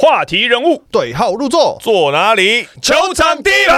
[0.00, 2.68] 话题人物对号入座，坐哪里？
[2.80, 3.74] 球场第一排。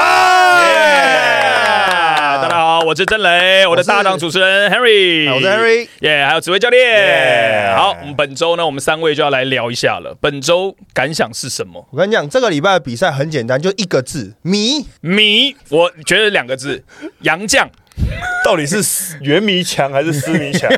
[2.42, 7.72] 大家好，我是曾雷，我的搭档主持人 Henry，我是 Henry，耶，还有指挥教练。
[7.72, 10.14] Yeah 好，我们本周呢，我们三位就要来聊一下了。
[10.20, 11.88] 本周感想是什么？
[11.90, 14.84] 我跟你讲，这个礼拜的比赛很简单，就一个字：迷。
[15.00, 16.84] 迷，我觉得两个字，
[17.20, 17.66] 杨绛。
[18.44, 18.82] 到底是
[19.20, 20.70] 原迷强还是私迷强？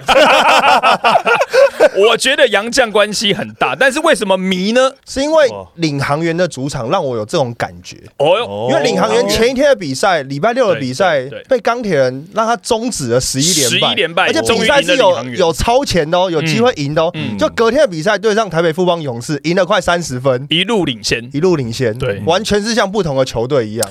[1.96, 4.92] 我觉得杨绛关系很大，但是为什么迷呢？
[5.06, 5.68] 是因为哦。
[5.76, 8.68] 领航员的主场让我有这种感觉，哦。
[8.70, 17.10] 因为领航员前一天的比赛，礼拜六的比赛被钢铁人让他终止了十一连败，十一连败而且比赛是有有超前的哦，有机会赢的哦。
[17.14, 17.36] 嗯。
[17.38, 22.20] 就隔天的比赛对上台北富邦勇士，赢了快三十分，一路领先，一路领先，对。
[22.24, 23.88] 完全是像不同的球队一样。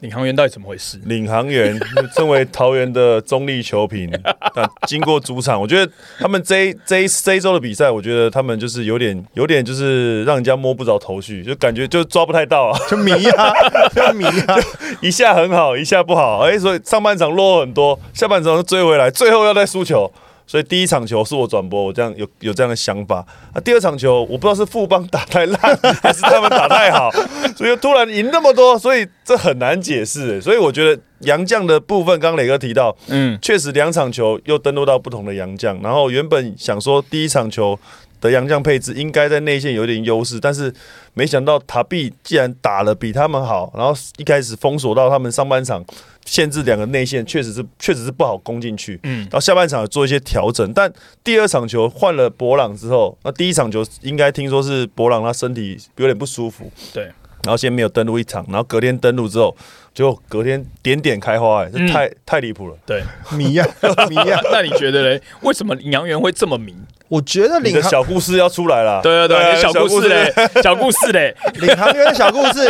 [0.00, 0.98] 领航员到底怎么回事？
[1.04, 1.78] 领航员
[2.16, 4.10] 身为桃园的中立球评，
[4.54, 13.52] 但经过主场，我觉得他们这这这一周的比赛，我觉得他们就是有点有点就是让人家摸不着头绪，就感觉就抓不太到啊， 就迷啊，
[13.94, 14.56] 就迷啊！
[15.00, 20.10] 一下很好，一下不好，哎、所以上半场落后很多，下半场就追回来，最后要再输球。
[20.46, 23.24] 所以第一场球是我转播，我这样有有这样的想法。
[23.52, 25.58] 啊，第二场球我不知道是富邦打太烂，
[26.02, 27.10] 还是他们打太好，
[27.56, 30.40] 所以突然赢那么多，所以这很难解释。
[30.40, 37.78] 所以我觉得杨将的部分，刚刚磊哥提到，嗯，确实两场球又登陆到不同的杨将，然后原本想说第一场球
[38.20, 40.72] 的杨将配置应该在内线有点优势，但是
[41.14, 45.84] 没想到塔比既然打了比他们好，然后一开始封锁到他们上半场，
[46.24, 48.98] 限制两个内线，确实是确实是不好攻进去。
[49.02, 59.54] 嗯然后下半场做一些调整，但第二场球换了博朗之后，那第一场球应该听说是博朗他身体有点不舒服，对，然后先没有登陆一场，然后隔天登陆之后，
[59.92, 62.76] 就隔天点点开花、哎，这嗯太、太离谱了。
[62.86, 63.02] 对。
[63.36, 63.66] 迷啊，
[64.08, 64.40] 迷啊！
[64.50, 65.22] 那你觉得嘞？
[65.42, 66.74] 为什么领航员会这么迷？
[67.08, 70.32] 我觉得你的领航小故事要出来了，对对对，小故事嘞，
[70.62, 72.60] 小故事嘞，领航员的小故事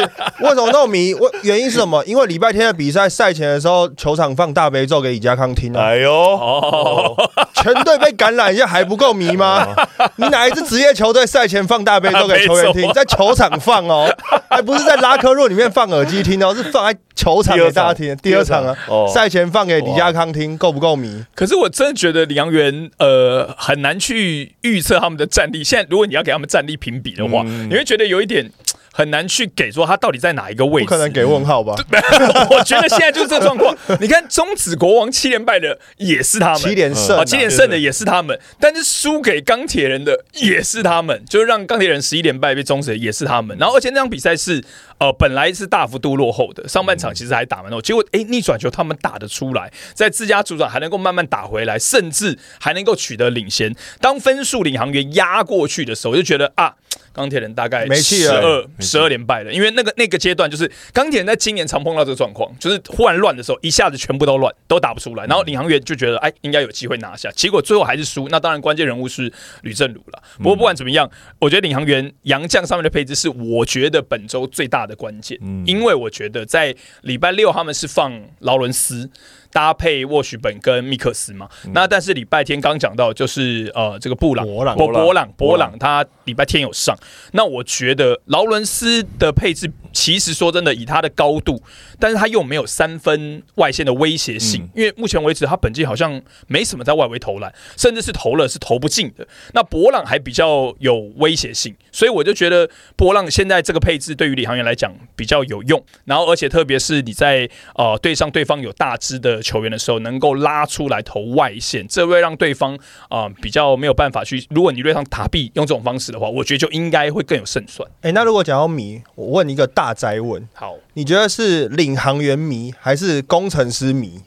[0.40, 1.14] 为什么那么迷？
[1.18, 2.04] 我原因是什么？
[2.04, 7.14] 因为礼拜天的比赛赛前的时候，球场放大悲咒给李家康听啊，哎呦，哦，
[7.54, 9.68] 全队被感染一下还不够迷吗？
[10.16, 12.90] 你哪一支职业球队赛前放大悲咒给球员听？
[12.92, 14.12] 在球场放哦，
[14.50, 18.14] 还不是在拉科若里面放耳机听哦，是放在球场给大家听。
[18.16, 21.24] 第二场啊，哦，赛前放给李家康听，够不够迷？
[21.34, 24.23] 可是我真的觉得领航员呃很难去
[24.62, 25.62] 预测他们的战力。
[25.64, 28.50] 现在如果你要给他们战力评比的话，嗯你会觉得有一点
[28.96, 30.86] 很难去给说他到底在哪一个位置。
[30.86, 31.74] 不可能给问号吧？
[32.48, 33.76] 我觉得现在就是这个状况。
[34.00, 43.58] 你看中子国王七连败的也是他们，七连胜啊啊，七连胜的也是他们，但是输给钢铁人的也是他们，就是让钢铁人十一连败被终止的也是他们。
[43.58, 44.62] 然后而且那场比赛是
[44.98, 53.74] 呃本来是大幅度落后的，上半场其实还打蛮多，结果哎逆转球他们打得出来，在自家主场还能够慢慢打回来，甚至还能够取得领先。
[54.00, 56.74] 当分数领航员压过去的时候，我就觉得啊。
[57.14, 68.28] 钢铁人大概没气十了二十二连败了，因为那个那个阶段就是钢铁人在今年常碰到这个状况，就是忽然乱的时候，一下子全部都乱，都打不出来，然后领航员就觉得哎应该有机会拿下，结果最后还是输。
[68.28, 69.32] 那当然关键人物是
[69.62, 70.22] 吕正儒了。
[70.38, 71.08] 不过不管怎么样，
[71.38, 79.08] 我觉得领航员杨将上面的配置是我觉得本周最大的关键，因为我觉得在礼拜六他们是放劳伦斯。
[79.54, 84.76] 搭配沃许本跟密克斯嘛，那但是礼拜天刚讲到就是呃这个布朗博朗。
[84.76, 85.32] 博博朗。
[85.36, 86.98] 博朗他礼拜天有上，
[87.34, 91.62] 那我觉得劳伦斯的配置其实说真的以他的高度，
[91.98, 99.26] 但是他又没有三分外线的威胁性，因为目前为止他本季好像没什么在外围投篮，甚至是投了是投不进的。
[99.52, 105.82] 那博朗还比较有威胁性，所以我就觉得博朗现在这个配置对于李航员来讲比较有用。
[106.04, 112.74] 然后而且特别是你在呃对上对方有大支的球员的时候，能够拉出来投外线，这会让对方
[113.08, 114.46] 啊、呃比较没有办法去。
[114.50, 117.86] 如果你对上塔比用这种方式的话，我觉得就应该会更有胜算。
[118.00, 124.20] 哎，那如果讲到米，我问一个大灾问，好，你觉得是领航员迷还是工程师迷？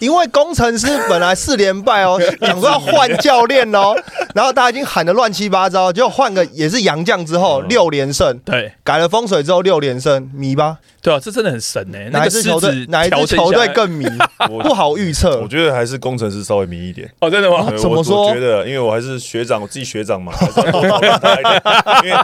[0.00, 3.94] 因为工程师本来四连败哦， 想说要换教练哦，
[4.34, 10.78] 然后大家已经喊得乱七八糟，结果换个也是洋将之后六连胜，对改了风水之后六连胜，迷吧？
[11.04, 14.06] 对啊，这真的很神哎、那哪一支球队子哪一支球队更迷？
[14.50, 15.46] 我不好预测我。
[15.46, 17.06] 觉得还是工程师稍微迷一点。
[17.20, 17.68] 哦，真的吗？
[17.70, 20.32] 我怎么说我觉得，因为我还是学长，我自己学长嘛。
[22.02, 22.16] 因为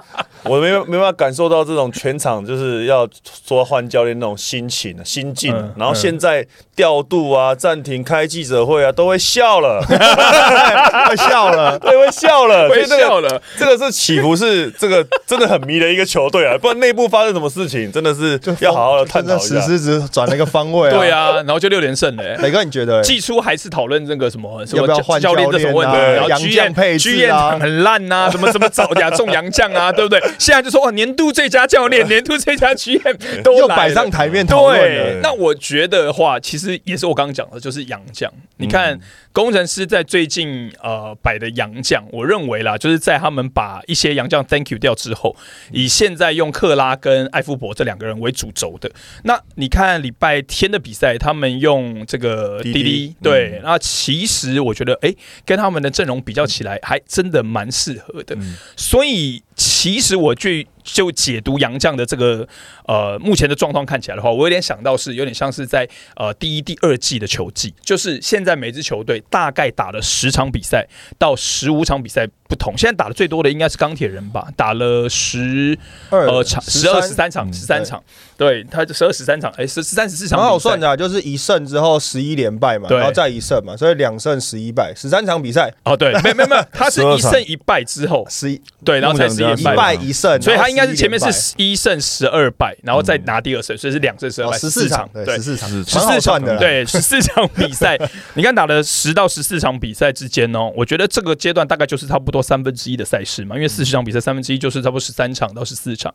[0.44, 3.06] 我没没办法感受到这种全场就是要
[3.46, 19.54] 说换教练那种心情、啊、心境然后现在调度啊、暂停、开记者会啊，都会笑了，快笑了，对，会笑了，会笑了，这个是起伏是这个真的很迷的一个球队啊，不然内部发生什么事情，真的是要好好的探讨一下。
[19.54, 20.98] 这石狮子转了一个方位啊。
[20.98, 23.02] 对，啊，然后就六连胜嘞、磊哥你觉得？
[23.02, 24.86] 季初还是讨论这个什么什么
[25.20, 30.20] 教练这种问题，然后洋 G 将 M 配置啊很烂呐，什么什么找亚 中洋将啊，对不对？
[30.38, 35.20] 现在就说哇，年度最佳教练、 年度最佳 GM 都又摆上台面讨论对，。
[35.22, 38.30] 那我觉得的话，其实也是我刚刚讲的，就是洋将。
[38.56, 38.98] 你看，
[39.32, 45.34] 工程师在最近呃摆的洋将，我认为啦，就是在他们把一些洋将 thank you 掉之后，
[45.72, 48.90] 以现在用克拉跟艾夫伯这两个人为主轴的。
[49.24, 55.14] 那你看礼拜天的比赛，他们用这个滴滴滴滴，对，那其实我觉得，哎，
[55.46, 58.36] 跟他们的阵容比较起来，还真的蛮适合的。
[58.76, 62.48] 所以其实我最就解读杨绛的这个
[62.86, 65.86] 呃目前的状况看起来的话，我有点想到是有点像是在
[66.16, 75.78] 呃第一、第二季的球季，就是现在每支球队大概打了十场比赛到十五场比赛不同，现在打的最多的应该是钢铁人吧，打了十
[76.08, 78.02] 呃场十二十三场十三场，
[78.38, 85.72] 对，他就十二十三场，哎十十三十四场，蛮好算的、啊，就是一胜之后十一连败嘛，然后再一胜嘛，所以两胜十一败，十三场比赛。
[85.84, 97.98] 哦，对，没有没有没有，他是一胜一败之后，十一对，然后才十一一败一胜，所以他应该是然后11前面是一胜十二败，然后再拿第二胜，所以是两胜十二败，哦十四场，对，十，四场，十十四场的，对，十四场比赛，
[98.34, 106.14] 你看打了十到十四场比赛之间哦，我觉得这个阶段大概就是差不多三分之一的赛事嘛，因为四十场比赛三分之一就是差不多十三场到十四场，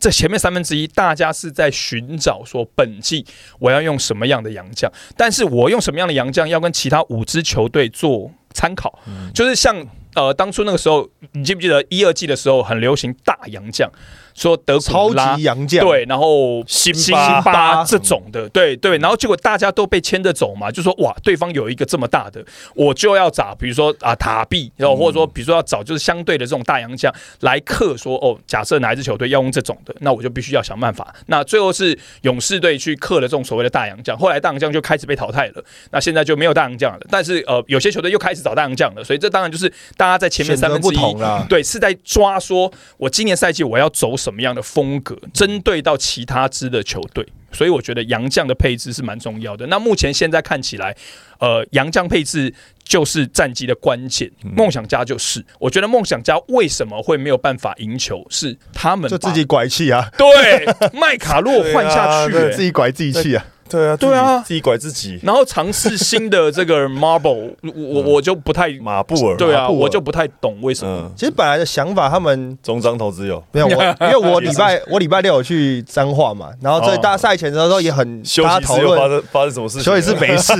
[0.00, 3.24] 这前面三分之一大家是在寻找说本季
[3.58, 8.98] 我要用什么样的洋将，但是我用什么样的洋将要跟其他五支球队做参考，
[9.34, 9.86] 就是像。
[10.14, 13.90] 呃，当初那个时候，你记不记得一二季的时候很流行大洋将，
[14.34, 22.44] 说德超级洋将，对，然后辛辛巴巴这种的，对对，然后结果大家都被牵着走嘛，就说哇，对方有一个这么大的，
[22.74, 31.14] 我就要找，比如说啊塔壁，然后或者说比如说要找就是相对的这种大洋将来克说哦，假设哪一支球队要用这种的，那我就必须要想办法。
[31.26, 41.16] 那最后是勇士队去克了这种所谓的大洋将，后来大洋将就开始被淘汰了，那现在就没有大洋将了，但是呃有些球队又开始找大洋将了，所以这当然就是大家在前面三分之一。
[41.48, 47.26] 对，是在抓说我今年赛季我要走什么样的风格，针对到其他支的球队。
[47.52, 49.64] 所以我觉得杨将的配置是蛮重要的。
[49.68, 50.92] 那目前现在看起来，
[51.38, 52.52] 呃，杨将配置
[52.82, 54.28] 就是战绩的关键。
[54.56, 64.38] 梦想家就是，我觉得梦想家为什么会没有办法赢球，是他们就自己拐气啊，对麦卡洛换下去、自己拐自己气啊，对啊，对啊。
[64.46, 65.18] 自己拐自己。
[65.22, 71.02] 然后尝试新的这个 Marble，我我我就不太马布尔，对啊，我就不太懂为什么。
[71.02, 73.42] 嗯，其实本来的想法，他们中章投资有。
[73.52, 73.72] 没有我，
[74.06, 79.84] 因为我礼拜 我礼拜六有去彰化嘛，然后在哦大赛前的时候也很休大家讨息室又发，生发生什么事情？
[79.84, 80.52] 休息室没事，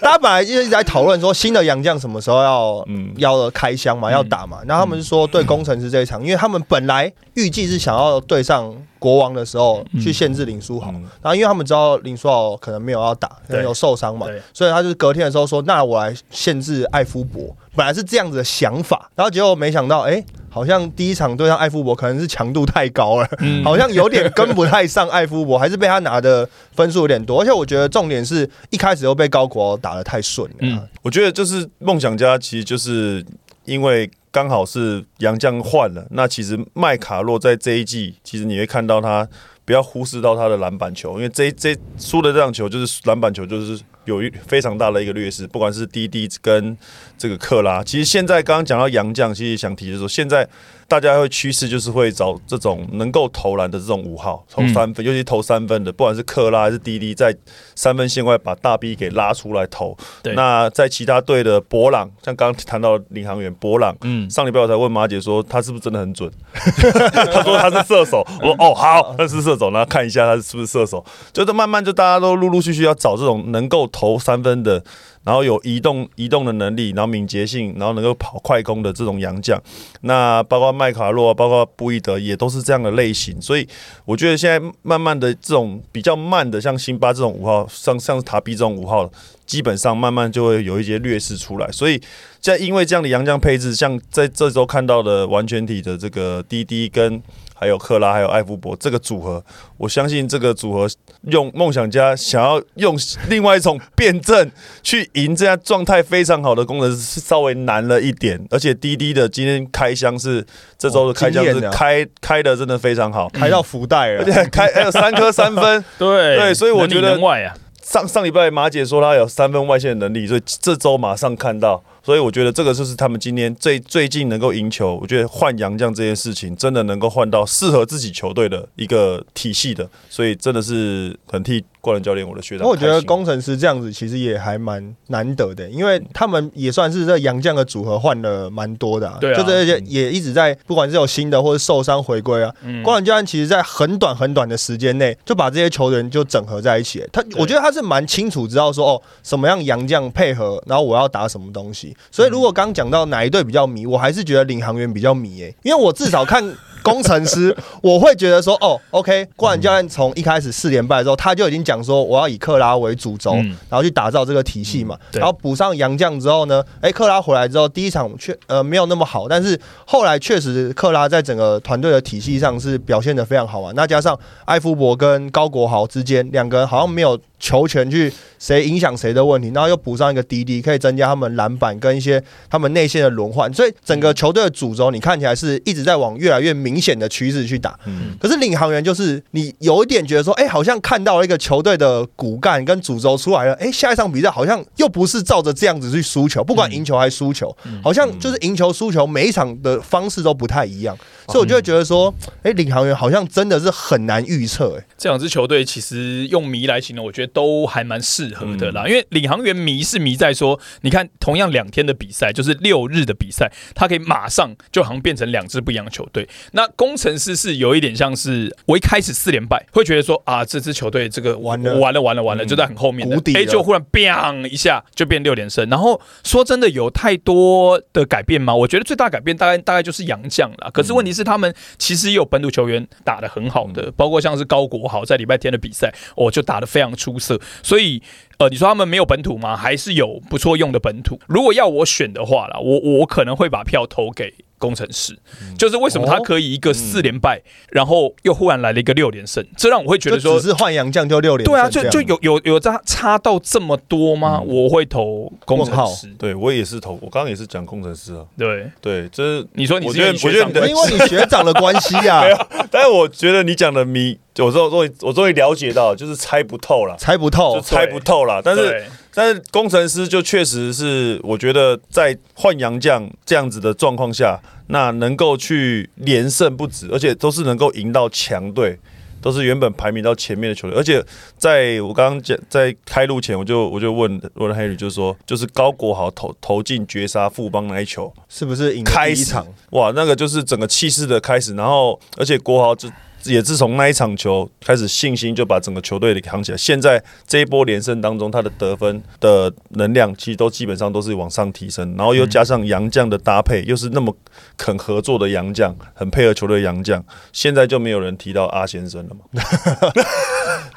[0.00, 3.06] 大家本来就一直在讨论说新的洋将什么时候要嗯。
[3.16, 8.74] 要开箱嘛，要打嘛，然后他们是说对工程师这一场，因为他们本来预计是想要对上
[9.06, 11.02] 国王的时候去限制林书豪，嗯。
[11.22, 23.62] 然后因为他们知道林书豪可能没有要打，可能有受伤嘛，所以他就是隔天的时候说，那我来限制艾夫伯，本来是这样子的想法，然后结果没想到，哎、好像第一场对上艾夫伯可能是强度太高了，嗯。
[23.64, 30.80] 好像有点跟不太上艾夫伯， 还是被他拿的分数有点多，而且我觉得重点是一开始又被高国打的太顺了、嗯。
[31.02, 33.24] 我觉得就是梦想家，其实就是
[33.64, 39.26] 因为刚好是杨绛换了，那其实麦卡洛在这一季，其实你会看到他
[39.64, 46.76] 不要忽视到他的篮板球，因为这这输的这场球就是篮板球就是有一非常大的一个劣势，不管是滴滴跟
[47.16, 50.46] 这个克拉，其实现在刚刚讲到杨绛，其实想提的说，现在
[50.88, 57.36] 大家会趋势就是会找这种能够投篮的这种五号投三分，尤其投三分的，不管是克拉还是滴滴，在
[57.74, 59.96] 三分线外把大 B 给拉出来投。
[60.22, 60.34] 对。
[60.34, 74.82] 那在其他队的博朗，像刚刚谈到领航员博朗，嗯，上礼拜我才问马姐说他是不是真的很准， 他说他是射手，我说哦好，他是射手，那看一下他是不是射手，就是慢慢就大家都陆陆续续要找这种能够投三分的，
[75.24, 79.60] 然后有移动移动的能力，然后敏捷性，然后能够跑快攻的这种洋将，
[80.02, 83.66] 那包括麦卡洛啊，包括布伊德也都是这样的类型，所以
[84.04, 89.10] 我觉得现在慢慢的这种比较慢的，像辛巴这种五号，像像塔比这种五号，
[89.46, 92.00] 基本上慢慢就会有一些劣势出来，所以
[92.40, 97.20] 在因为这样的洋将配置，像在这周看到的完全体的这个滴滴跟
[97.58, 99.42] 还有克拉还有艾夫伯这个组合，
[99.78, 100.86] 我相信这个组合
[101.22, 102.94] 用梦想家想要用
[103.30, 104.50] 另外一种辩证
[104.82, 110.44] 去赢这样状态非常好的功能是稍微难了一点，而且滴滴的今天开箱是
[110.76, 114.24] 这周的开箱是开开的真的非常好，开到福袋了而。
[114.24, 115.82] 且 开还有三颗三分。
[115.98, 124.96] 对对所以我觉得能能外啊，上上礼拜马姐说她有三分外线的能力，所以这周马上看到，所以我觉得这个就是他们今天最最近能够赢球。
[125.02, 132.66] 我觉得换洋将这件事情，真的能够换到适合自己球队的一个体系的，所以真的是很替冠伦教练我的学长。
[132.66, 156.44] 我觉得工程师这样子其实也还蛮难得的，因为他们也算是这杨将的组合换了蛮多的、啊，对啊就这些也一直在不管是有新的或者受伤回归啊，嗯冠伦教练其实在很短很短的时间内就把这些球员就整合在一起，他我觉得他是蛮清楚知道说哦什么样杨将配合，然后我要打什么东西，所以如果刚讲到哪一队比较迷，我还是觉得领航员比较迷诶、因为我至少看。
[156.86, 164.96] 工程师，我会觉得说，哦，OK，冠伦教练从一开始四连败之后，他就已经讲说，我要以克拉为主轴，嗯然后去打造这个体系嘛。
[165.10, 173.72] 对然后补上杨将之后呢，哎，克拉回来之后，第一场确呃没有那么好，但是后来确实克拉在整个团队的体系上是表现的非常好啊。
[173.74, 187.78] 那加上埃夫伯跟高国豪之间两个人好像没有球权去谁影响谁的问题，然后又补上一个滴滴，可以增加他们篮板跟一些他们内线的轮换，所以整个球队的主轴你看起来是一直在往越来越明显的趋势去打。
[187.86, 202.12] 嗯，可是领航员就是你有一点觉得说，哎、好像看到了一个球队的骨干跟主轴出来了，哎、下一场比赛好像又不是照着这样子去输球，不管赢球还是输球，好像就是赢球输球每一场的方式都不太一样，所以我就会觉得说，
[202.42, 208.86] 哎、领航员好像真的是很难预测，哎，这两支球队其实用迷来形容，我觉得都还蛮适合的啦。
[208.86, 216.28] 因为领航员迷是迷在说，你看同样两天的比赛，就是六日的比赛，他可以马上就好像变成两支不一样的球队。
[216.52, 225.68] 那工程师是有一点像是我一开始四连败，会觉得说啊，这支球队这个完了完了完了完了，就在很后面的谷底了哎，就忽然 biang 一下就变六连胜。
[225.68, 228.54] 然后说真的，有太多的改变吗？
[228.54, 230.70] 我觉得最大改变大概大概就是杨将了。
[230.70, 237.40] 可是问题是，他们其实也有本土球员打的很好的，包括像是高国豪在礼拜天的比赛，我，就打的非常出色。
[237.62, 238.02] 所以，
[238.38, 239.56] 呃，你说他们没有本土吗？
[239.56, 241.18] 还是有不错用的本土？
[241.26, 244.34] 如果要我选的话啦，我我可能会把票投给。
[244.58, 245.16] 工程师。
[245.58, 254.40] 就是为什么他可以一个四连败，然后又忽然来了一个六连胜，这让我会觉得说只，是换洋将就六连胜对啊，就就有有有差差到这么多吗？
[254.40, 256.08] 我会投工程师。
[256.18, 262.24] 对我也是投，我刚刚也是讲工程师啊，对，对，这是你说我觉得我因为你学长的关系啊，
[262.70, 267.54] 但是我觉得你讲的迷，我终终于我终于了解到，就是猜不透了，猜不透。
[267.54, 268.40] 就，猜不透了。
[268.42, 268.84] 但是对
[269.16, 278.78] 但是工程师就确实是，我觉得在换洋将这样子的状况下，那能够去连胜不止，而且都是能够赢到强队。
[279.22, 281.04] 都是原本排名到前面的球队，而且
[281.36, 289.44] 在我刚刚讲在开路前，我就我就问问 Harry，就是说，就是高国豪投投进绝杀富邦那一球，是不是赢第一场？
[289.70, 292.88] 哇，那个就是整个气势的开始，然后而且国豪就
[293.32, 296.58] 也自从那一场球开始，信心就把整个球队给扛起来。
[296.58, 304.14] 现在这一波连胜当中，他的得分的能量其实都基本上都是往上提升，然后又加上杨将的搭配，又是那么
[304.56, 309.92] 肯合作的杨将，很配合球队的洋将，现在就没有人提到阿先生了嘛？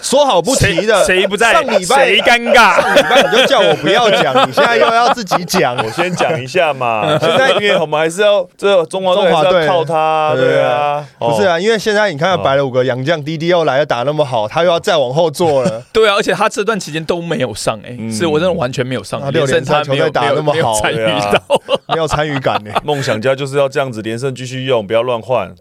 [0.02, 2.82] 说好不提的，谁谁不在，上礼拜谁尴尬？
[2.82, 15.84] 上礼拜你就叫我不要讲，你现在又要自己讲， 我先讲一下嘛，现在因为我们还是要这中华队还是要中华队靠他，对对啊，不是哦，啊，因为现在你看摆了五个洋将，滴滴又来了，打那么好，他又要再往后做了。
[15.94, 21.42] 对啊，而且他这段期间都没有上，哎，嗯是我真的完全没有上啊，连胜六连胜他没有球队打那么好没有参与到。
[21.90, 22.72] 没有参与感呢。
[22.84, 25.52] 梦想家就是要这样子连胜继续用，不要乱换。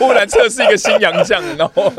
[0.00, 1.92] 忽然测试一个新洋将，然后，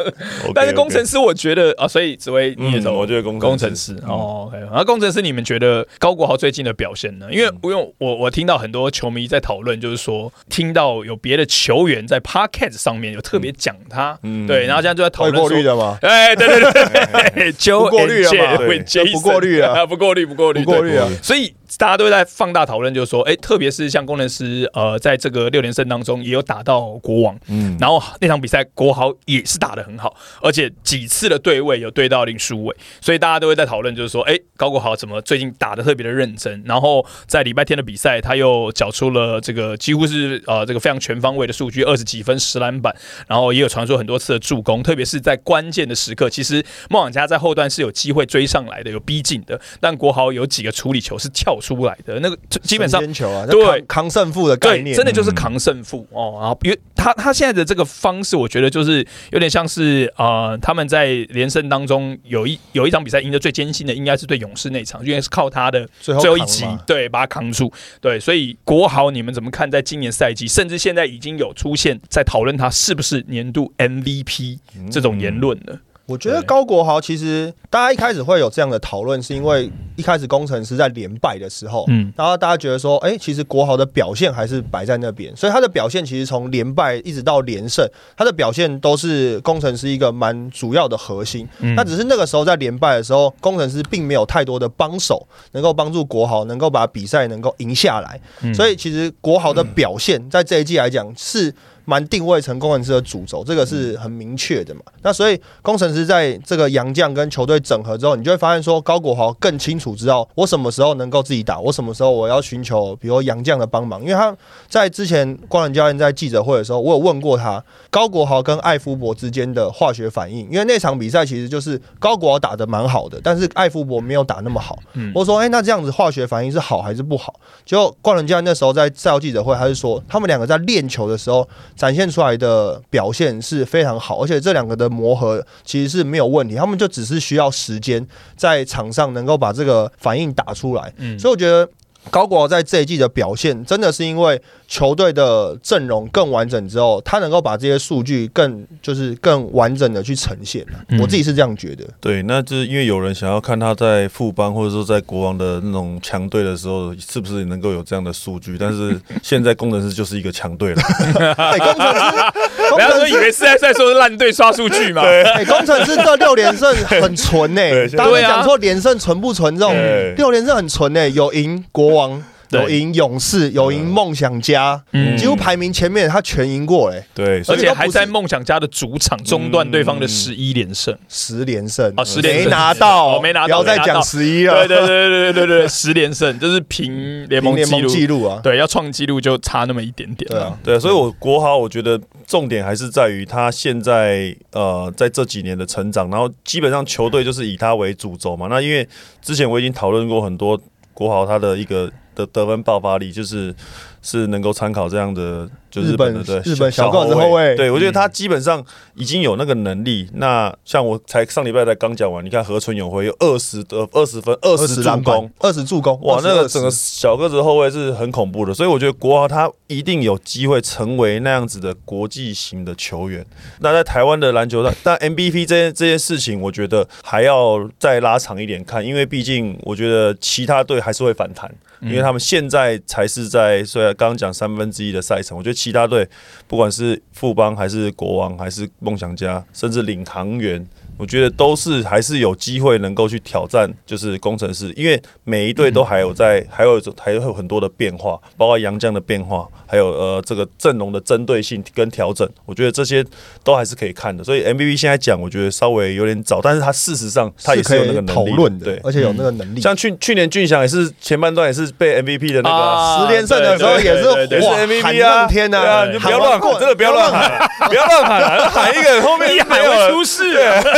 [0.54, 7.28] 但是工程师师我觉得啊，所以紫薇你也走，嗯我觉得工工程程师哦，OK，然后工程师你们觉得高国豪最近的表现呢？
[7.32, 12.20] 因为因为我我听到很多球迷在讨论，就是说听到有别的球员在
[12.58, 14.48] Podcast 上面有特别讲他，嗯。
[14.48, 15.50] 对，然后现在就在讨会论说。
[15.50, 15.98] 过滤的吗？
[16.02, 19.86] 哎，对对对 不过滤了嘛不过滤啊。
[19.86, 21.08] 不过滤，不过滤，不过滤啊。
[21.22, 36.64] 所以大家都在放大讨论，就是说，哎，特别是像工程师，呃，在这个六连胜当中也有打到国王，嗯，然后那场比赛国豪也是打的很好，而且几次的对位有对到林书伟，所以大家都会在讨论，就是说，哎，高国豪怎么最近打的特别的认真？
[36.66, 42.96] 然后在礼拜天的比赛，他又缴出了这个几乎是呃这个非常全方位的数据，二十几分、十篮板，
[43.28, 56.38] 然后也有传出很多次的助攻，特别是在关键的时刻，其实梦想家在后段是有机会追上来的，有逼近的，但国豪有几个处理球是跳出来的，那个基本上对对，扛胜负的概，念，真的就是扛胜负、哦。
[56.40, 67.72] 然后，因为他他现在的这个方式，我觉得就是有点像是呃，他们在连胜当中有一有一场比赛赢得最艰辛的，应该是对勇士那场，因为是靠他的最后一集对把他扛住。
[68.02, 69.68] 对，所以国豪你们怎么看？
[69.70, 74.58] 在今年赛季，甚至现在已经有出现在讨论他是不是年度 MVP
[74.90, 75.78] 这种言论了。
[76.08, 87.86] 我觉得高国豪其实大家一开始会有这样的讨论，是因为一开始工程师在连败的时候，嗯然后大家觉得说，哎、其实国豪的表现还是摆在那边，所以他的表现其实从连败一直到连胜，
[88.16, 91.46] 他的表现都是工程师一个蛮主要的核心。
[91.60, 101.54] 嗯那只是那个时候在连败的时候，工程师并没有太多的帮手能够帮助国豪能够把比赛能够赢下来，嗯所以其实国豪的表现在这一季来讲是。
[101.90, 104.82] 蛮定位成工程师的主轴，这个是很明确的嘛。
[105.04, 114.02] 那所以工程师在这个洋将跟球队整合之后，你就会发现说，高国豪更清楚知道我什么时候能够自己打，我什么时候我要寻求比如洋将的帮忙。
[114.02, 114.36] 因为他
[114.68, 124.78] 在之前光仁教练在记者会的时候，我有问过他高国豪跟艾夫伯之间的化学反应，因为那场比赛其实就是高国豪打的蛮好的，但是艾夫伯没有打那么好。
[124.96, 127.34] 嗯我说，哎、那这样子化学反应是好还是不好？
[127.66, 138.06] 结果冠伦教练那时候在赛后记者会，他是说他们两个在练球的时候展现出来的表现是非常好，而且这两个的磨合其实是没有问题，他们就只是需要时间
[138.36, 140.92] 在场上能够把这个反应打出来。
[140.98, 141.70] 嗯所以我觉得
[142.10, 151.86] 高国豪在这一季的表现，真的是因为球队的阵容更完整之后，他能够把这些数据更就是更完整的去呈现、嗯我自己是这样觉得。
[152.00, 158.58] 对，那就是因为有人想要看他在富邦或者说在国王的那种强队的时候，是不是能够有这样的数据？
[158.58, 160.82] 但是现在工程师就是一个强队了，
[161.38, 162.02] 哎、工程师，
[162.34, 167.88] 工 不要说程师以为是在在说烂队刷数据嘛，对、工程师这六连胜很纯呢、 对。
[167.90, 168.30] 大家对啊。
[168.30, 169.76] 讲说连胜纯不纯这种
[170.16, 175.18] 六连胜很纯呢、有赢国王，对有赢勇士，有赢梦想家，嗯。
[175.18, 180.96] 几乎排名前面他全赢过哎、对，而且还在梦想家的主场中断对方的十一连胜。
[181.10, 181.92] 十连胜。
[181.98, 182.44] 哦10连胜。
[182.44, 186.38] 没拿到，哦没拿到不要再讲十一了，对对对对对对对，十连胜。
[186.40, 188.24] 就是平联盟联盟记录。
[188.24, 190.30] 啊，对，要创纪录就差那么一点点。
[190.30, 198.48] 对啊，对，所以我国豪，我觉得重点还是在于他现在呃在这几年的成长，然后基本上球队就是以他为主轴嘛。
[198.50, 198.88] 那因为
[199.22, 200.60] 之前我已经讨论过很多
[200.94, 203.54] 国豪他的一个的得分爆发力，就是
[204.02, 210.10] 是能够参考这样的，就日本的对日本小个子后卫对我觉得他基本上已经有那个能力。
[210.14, 223.24] 那像我才上礼拜才刚讲完，你看河村永辉有二十得二十分，二二十助攻。，二十助攻，哇，那个整个小个子后卫是很恐怖的，所以我觉得国豪他一定有机会成为那样子的国际型的球员。
[223.60, 236.08] 那在台湾的篮球上，但 MVP 这件这件事情，我觉得还要再拉长一点看，因为毕竟我觉得其他队还是会反弹，因为他们现在才是在虽然刚刚讲三分之一的赛程，我觉得其他队
[236.48, 240.68] 不管是富邦还是国王还是梦想家，甚至领航员。
[240.98, 253.06] 我觉得都是还是有机会能够去挑战，就是工程师，因为每一队都还有在，还有还有很多的变化，包括杨将的变化，还有呃这个阵容的针对性跟调整，我觉得这些
[253.44, 254.24] 都还是可以看的。
[254.24, 258.82] 所以 MVP 现在讲，我觉得稍微有点早，但是他事实上他也是可以有那个能力讨论的，对。
[258.84, 259.62] 而且有那个能力。
[259.62, 270.38] 像去去年俊祥也是前半段也是被 MVP 的那个十连胜的时候也是也是 MVP 啊，天呐你就不要乱喊，真的不要乱喊，不要乱喊啊，喊一个后面一喊没有了会出事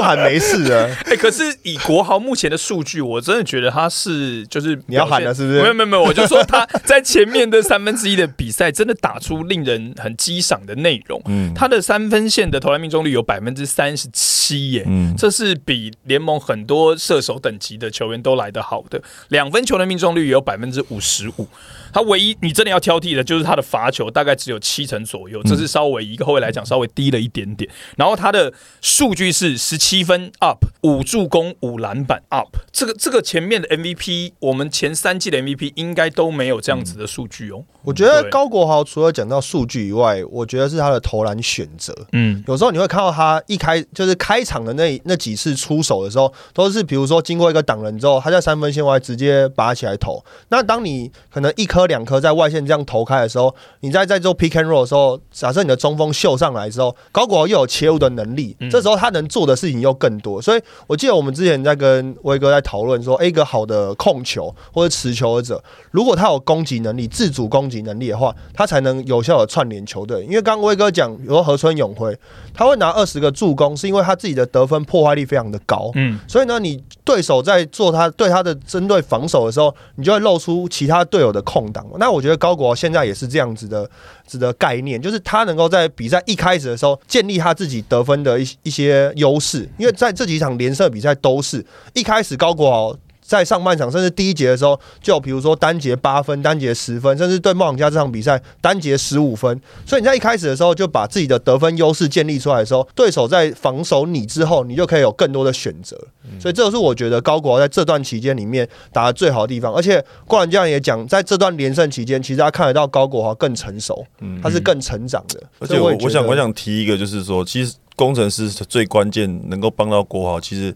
[0.00, 11.20] 不喊没事的， 哎、可是以国豪目前的数据，我真的觉得他是就是你要喊表现了是不是没有没有没有，我就说他在前面的三分之一的比赛，真的打出令人很激赏的内容。
[11.26, 19.02] 嗯他的三分线的投篮命中率有百分之三十七耶，嗯这是比联盟很多射手等级的球员都来得好的。
[19.28, 21.46] 两分球的命中率也有百分之五十五。
[21.92, 27.68] 他唯一你真的要挑剔的就是他的罚球大概只有七成左右，这是稍微一个后卫来讲稍微低了一点点。
[27.96, 32.56] 然后他的数据是十七分 up，五助攻，五篮板 up。
[32.72, 37.64] 这个这个前面的 MVP，我们前三季的 MVP 应该都没有这样子的数据哦。
[37.82, 41.94] 我觉得高国豪除了讲到数据以外，我觉得是他的投篮选择。
[42.12, 50.22] 嗯，有时候你会看到他一开就是开场的那那几次出手的时候，都是比如说经过一个挡人之后，他在三分线外直接拔起来投。
[50.50, 60.42] 那当你可能一颗两颗在外线这样投开的时候，你在在做 pick and roll 的时候，假设你的中锋秀上来之后，高国豪又有切入的能力，嗯这时候他能做的事情又更多。
[60.42, 70.24] 所以我记得我们之前在跟威哥在讨论说，诶一个好的控球或者持球者，如果他有攻击能力、自主攻击能力的话，他才能有效的串联球队。
[70.24, 72.16] 因为刚刚威哥讲，比如说河村永辉，
[72.52, 75.90] 他会拿二十个助攻，是因为他自己的得分破坏力非常的高。
[75.94, 81.86] 嗯，所以呢，你对手在做他对他的针对防守的时候，你就会露出其他队友的空档。
[81.98, 83.88] 那我觉得高国豪现在也是这样子的，
[84.30, 91.64] 子的概念，就是他能够在比赛一开始的时候建立他自己得分的一一些优势，因为在这几场联赛比赛都是
[91.94, 92.96] 一开始高国豪。
[93.30, 99.60] 在上半场甚至第一节的时候，就比如说单节八分、单节十分，甚至对梦想家这场比赛单节十五分。
[99.86, 105.96] 所以你在一开始的时候就把自己的得分优势建立出来的时候，对手在防守你之后，你就可以有更多的选择。
[106.40, 109.72] 所以这个是我觉得高国豪在这段期间里面打的最好的地方。
[109.72, 114.04] 而且冠这样也讲，在这段连胜期间，其实他看得到高国豪更成熟，
[114.42, 115.40] 他是更成长的。
[115.60, 120.74] 而且我我想我想提一个，就是说，其实工程师最关键能够帮到国豪，其实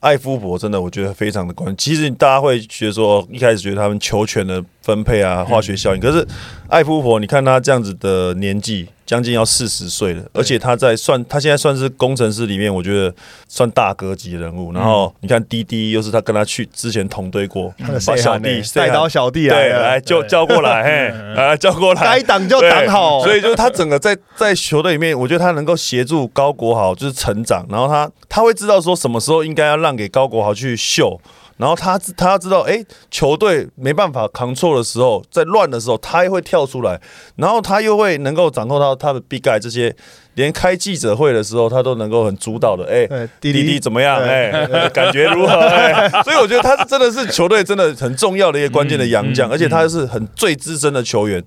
[0.00, 1.76] 艾夫伯真的我觉得非常的关键。
[1.76, 6.26] 其实大家会觉得说，一开始觉得他们球权的分配啊、化学效应，可是
[6.68, 13.12] 艾夫伯，你看他这样子的年纪，将近要四十岁了，而且他在算他现在算是工程师里面，我觉得
[13.48, 14.72] 算大哥级人物。
[14.72, 23.24] 然后你看滴滴，又是他跟他去之前同队过，他的把小弟呢带刀小弟来对了，来就叫过来，嘿，啊叫过来，该挡就挡好。
[23.24, 31.20] 所以就是他整个在在球队里面，我觉得他能够协助高国豪就是成长，然后他他会知道说什么时候应该要让给高国豪去秀，
[31.60, 36.98] 然后他他要知道，哎、球队没办法扛错的时候，在乱的时候，他也会跳出来，
[37.36, 39.94] 然后他又会能够掌控到他的 big guy 这些，
[40.34, 44.18] 连开记者会的时候，他都能够很主导的，哎、对弟弟弟怎么样？
[44.18, 45.52] 对哎、 感觉如何？
[45.52, 51.44] 哎、所以我觉得他是真的是球队真的很重要的一个关键的洋将，嗯嗯而且他是很最资深的球员，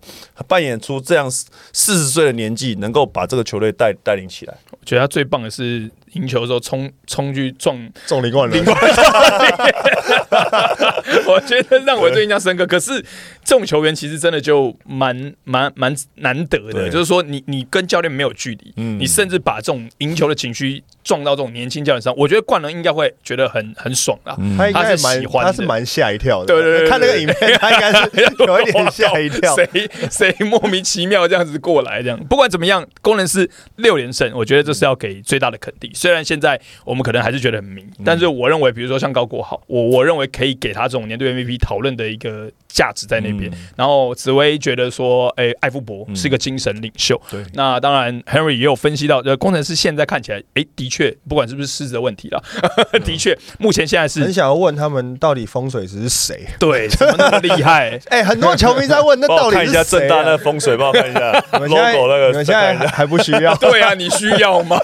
[0.48, 4.56] 扮演出这样四十岁的年纪，能够把这个球队带带领起来。
[4.70, 8.64] 我觉得他最棒的是赢球的时候冲冲去撞撞林冠伦，
[11.28, 12.66] 我觉得让我最印象深刻。
[12.66, 13.00] 可是
[13.44, 24.36] 这种球员其实真的就蛮蛮蛮难得的，就是说你你跟教练没有距离，嗯你甚至把这种赢球的情绪撞到这种年轻教练上，我觉得冠伦应该会觉得很很爽啊。
[24.40, 26.48] 嗯他应该是蛮喜欢他是蛮吓一跳的。
[26.48, 28.10] 对对对对看那个影片，他应该是
[28.46, 29.56] 有一点吓一跳。
[29.56, 29.68] 谁
[30.12, 35.92] 谁莫名其妙这样子过来，这样不管怎么样，工人是六连胜，我觉得这是要给最大的肯定。
[36.04, 43.50] 虽然现在我们可能还是觉得很迷，但是我认为，比如说像高国豪，我我认为可以给他这种年度 MVP 讨论的一个价值在那边。
[43.52, 47.20] 嗯然后紫薇觉得说，哎、艾夫伯是一个精神领袖。
[47.30, 52.42] 对那当然，Henry 也有分析到，呃，工程师现在看起来，哎、的确，不管是不是狮子的问题啦，
[53.04, 56.46] 的确，目前现在是很想要问他们到底风水师是谁？
[56.60, 58.00] 对，怎么那么厉害？
[58.10, 59.84] 哎，很多球迷在问，那到底 我看一下？
[59.84, 64.78] 正大那个风水，帮我看一下 logo 那个，你们现在还还不需要对啊，你需要吗？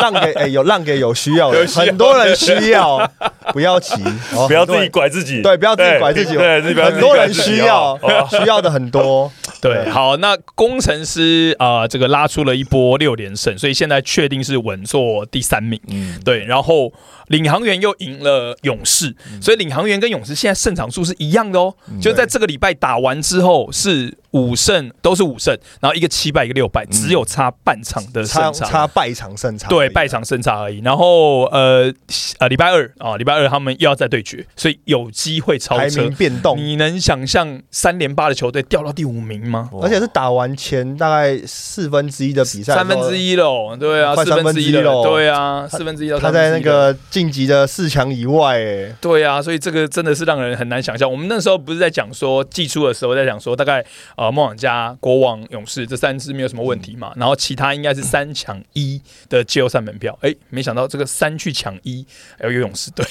[0.00, 3.10] 让给哎有让给有需要的，很多人需要，
[3.52, 3.94] 不要急，
[4.34, 7.98] 哦不要自己拐自己，对，不要自己拐自己，对，很多人拐自己需要
[8.30, 9.30] 需要的很多。
[9.60, 15.80] 对，好，那工程师啊、呃这个拉出了一波六连胜，所以现在确定是稳坐第三名。
[15.88, 16.92] 嗯，对，然后
[17.26, 21.74] 领航员又赢了勇士，所以领航员跟勇士现在胜场数是一样的哦。
[22.00, 28.66] 就在这个礼拜打完之后是五胜，都是五胜，然后一个七败，一个六败，只有差半场的差胜差。
[28.66, 30.80] 差败场胜差，对，败场胜差而已。
[30.80, 31.92] 然后呃
[32.38, 36.14] 呃，礼拜二啊，礼拜二他们又要再对决，所以有机会超车排名。
[36.18, 39.70] 变动，你能想象三连八的球队掉到第五名吗？
[39.80, 51.10] 而且是打完前大概四分之一的比赛，三分之，一喽，对啊，快四分之一三分之一了，喽对啊，四分之一到他在那个晋级的四强以外，哎，对啊，所以这个真的是让人很难想象。
[51.10, 53.84] 我们那时候不是在讲说季初的时候在讲说，大概
[54.18, 60.18] 呃梦想家、国王、勇士这三支没有什么问题嘛，然后其他应该是三抢一的季后赛门票。
[60.22, 62.04] 哎，没想到这个三去抢一，
[62.36, 63.06] 还有勇士队，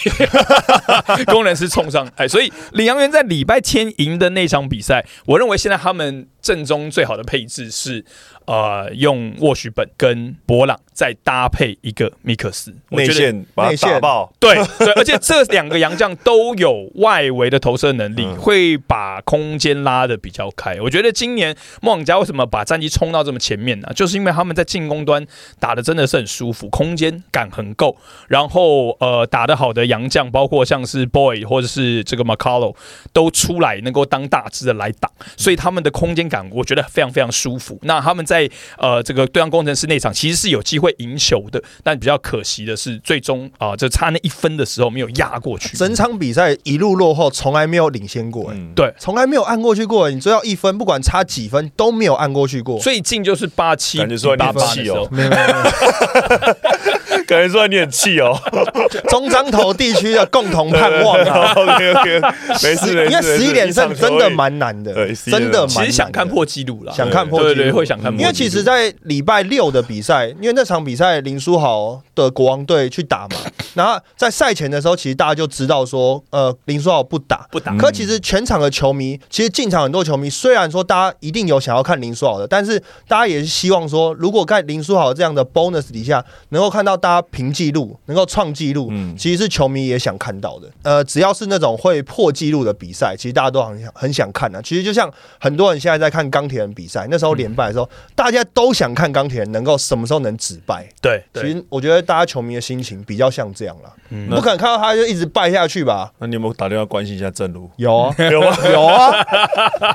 [1.28, 8.06] 工人是冲上哎，所以领航员在礼拜天赢的那场比赛，我认为现在他们阵中最好的配置是
[8.46, 20.80] 呃用沃许本跟博朗再搭配一个米克斯，我内得线把它内线打爆， 对对，而且这两个洋将都有外围的投射能力，嗯会把空间拉的比较开。
[20.82, 23.92] 我觉得今年梦想家为什么把战绩冲到这么前面呢？
[23.94, 25.26] 就是因为他们在进攻端
[25.60, 32.76] 打的真的是很舒服，空间感很够，然后呃打的好的洋将，包括像是 Boy 或者是这个 McCullough
[33.12, 37.80] 都出来能够当大支的来打，所以他们的空间感我觉得非常非常舒服。
[37.84, 45.78] 那他们在呃这个对岸工程师那场其实是有机会赢球的，但比较可惜的是最终啊、就差那一分的时候没有压过去。
[45.78, 52.80] 整场比赛一路落后，从来没有领先过，哎，嗯，对，从来没有按过去过，你追到一分，不管差几分都没有按过去过。
[52.80, 58.38] 最近就是八七感觉说你八很气哦没有没有没有， 感觉说你很气哦。
[59.10, 62.22] 中彰投地区的共同盼望啊！OK OK，
[62.64, 68.20] 没事没事，因为十一连胜真的蛮蛮难的，对真的蛮难的其实想看破纪录了，想看破纪录对对对，会想看破。
[68.20, 73.38] 因为其实，在礼拜六的比赛，因为那场比赛林书豪的国王队去打嘛，
[73.76, 77.48] 然后在赛前的时候，其实大家就知道说，呃，林书豪不打。
[77.52, 90.70] 不打，可其实全场的球迷，其实进场很多球迷，虽然说大家一定有想要看林书豪的，但是大家也是希望说，如果在林书豪这样的 bonus 底下，能够看到大家平纪录，能够创纪录，嗯其实是球迷也想看到的。
[90.84, 94.62] 呃，只要是那种会破纪录的比赛，其实大家都很想很想看啊。
[94.62, 100.88] 其实就像很多人现在在看钢铁人比赛，那时候连败的时候，大家都想看钢铁人能够什么时候能止败。
[101.02, 106.12] 对对，其实我觉得大家球迷的心情比较像这样啦，嗯不可能看到他就一直败下去吧？
[106.20, 107.70] 那你有没有打电话关心一下正如？
[107.78, 108.58] 有啊，有啊？
[108.72, 109.12] 有啊，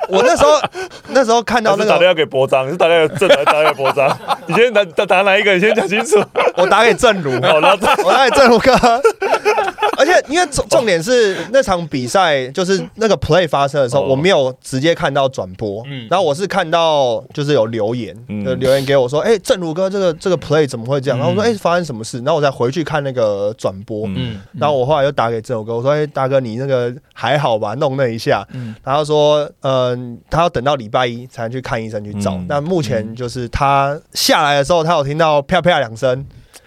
[0.09, 0.61] 我那时候
[1.09, 4.19] 那时候看到那个，打电话给博章，是打电话给正还是打电话给博章？
[4.47, 5.53] 你先打打打哪一个？
[5.55, 6.23] 你先讲清楚。
[6.57, 8.73] 我打给正如，好， 然后再 我打给正如哥。
[9.99, 21.19] 而且因为重重点是那场比赛，就是那个 play 发生的时候，哦我没有直接看到转播，嗯然后我是看到就是有留言，嗯就留言给我说，哎，正如哥这个这个 play 怎么会这样？
[21.19, 22.19] 然后我说，哎，发生什么事？
[22.19, 27.75] 然后我再回去看那个转播，嗯嗯，然后我后来又打给郑友哥，我说：“哎、大哥，你那个还好吧？
[27.75, 28.47] 弄那一下。
[28.53, 32.35] 嗯然后说：“嗯、他要等到礼拜一才能去看医生去找。
[32.35, 36.25] 嗯那目前就是他下来的时候，他有听到啪啪两声，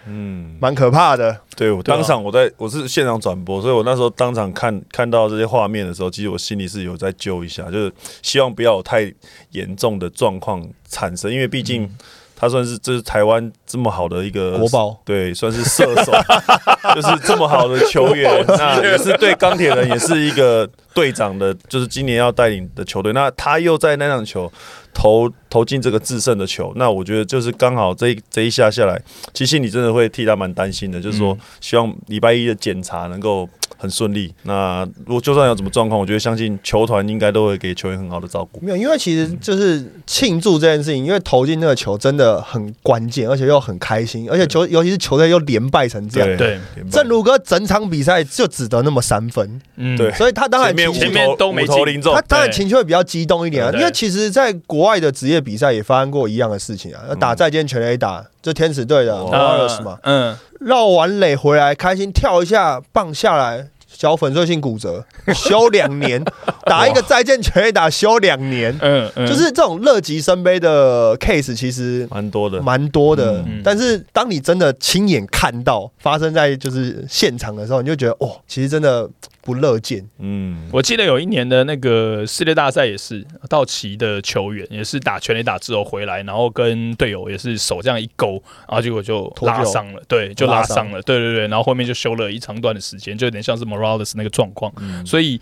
[0.07, 1.39] 嗯，蛮可怕的。
[1.55, 9.11] 对我当场我在我是现场转播，所以我那时候当场看看到这些画面的时候，其实我心里是有在揪一下，就是希望不要有太
[9.51, 11.89] 严重的状况产生，因为毕竟
[12.35, 16.11] 他算是这是台湾这么好的一个国宝对，算是射手，
[16.95, 24.51] 就是这么好的球员，那也是对钢铁人也是一个队长的，就是今年要带领的球队，那他又在那场球
[24.93, 29.01] 投投进这个制胜的球，那我觉得就是刚好这一这一下下来，
[29.33, 33.47] 其实心里真的会替他蛮担心的，就是说希望礼拜一的检查能够
[33.77, 34.33] 很顺利。
[34.43, 38.61] 那如果就算有什么状况，我觉得相信球团应该都会给球员很好的照顾。
[38.61, 46.37] 没有，因为其实就是庆祝这件事情，因为投进那个球真的很关键，而且又很开心，而且球尤其是球队又连败成这样。
[46.37, 46.59] 对
[46.91, 49.97] 正如哥整场比赛就只得那么三分，嗯。
[49.97, 50.11] 对。
[50.13, 51.85] 所以他当然前面情绪前面都没五投进。
[51.87, 52.13] 零中。
[52.13, 59.29] 他，当然情绪会比较激动一点啊，因为其实，在国外的职业比赛也发生过一样的事情啊，打再见全垒打，就天使队的哦。
[59.31, 65.03] Warriors 嘛，嗯，绕完垒回来，开心跳一下，棒下来，小粉碎性骨折，
[65.33, 66.23] 休两年，
[66.65, 72.61] 打一个再见全垒打休两年，嗯嗯，就是这种乐极生悲的 case，其实蛮多的。
[72.61, 73.41] 蛮多的。
[73.47, 79.09] 嗯但是当你真的亲眼看到发生在就是现场的时候，你就觉得哦，其实真的
[79.45, 80.03] 不乐见。
[80.17, 95.05] 嗯，我记得有一年的那个世界大赛也是道奇的球员，也是打全垒打之后回来，然后跟队友也是手这样一勾，然后结果就拉伤了，对，就拉拉伤伤了，对对对，然后后面就休了一长段的时间，就有点像是 Morales 那个状况，嗯。
[95.05, 95.39] 所以。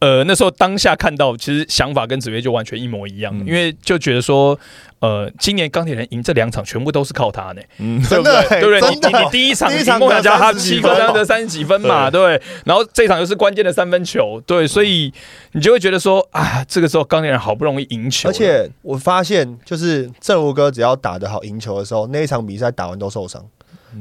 [0.00, 4.58] 呃，那时候当下看到，其实想法跟紫薇就完全一模一样，嗯因为就觉得说，
[5.00, 8.48] 呃，今年钢铁人赢这两场全部都是靠他呢，嗯，对不对？
[8.48, 8.80] 对不对？
[8.80, 12.40] 你你你第一场梦想家他得30七分个这样的三十几分嘛，对。
[12.64, 15.12] 然后这场又是关键的三分球，对，所以
[15.52, 23.44] 你就会觉得说啊，这个时候钢铁人好不容易赢球，而且我发现，就是正如哥只要打得好赢球的时候，那一场比赛打完都受伤。